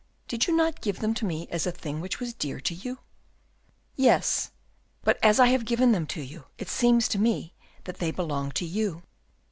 [0.27, 2.97] "Did you not give them to me as a thing which was dear to you?"
[3.95, 4.49] "Yes,
[5.03, 8.49] but as I have given them to you, it seems to me that they belong
[8.53, 9.03] to you."